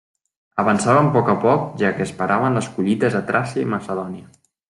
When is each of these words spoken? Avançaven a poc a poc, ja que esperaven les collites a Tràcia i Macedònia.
Avançaven 0.61 1.09
a 1.09 1.13
poc 1.17 1.29
a 1.33 1.35
poc, 1.43 1.67
ja 1.83 1.91
que 1.99 2.07
esperaven 2.09 2.57
les 2.59 2.71
collites 2.77 3.19
a 3.23 3.23
Tràcia 3.31 3.67
i 3.67 3.69
Macedònia. 3.77 4.27